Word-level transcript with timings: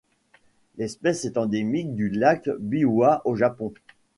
L'espèce 0.77 1.25
est 1.25 1.37
endémique 1.37 1.93
du 1.93 2.09
lac 2.09 2.49
Biwa 2.59 3.21
au 3.23 3.35
Japon. 3.35 3.71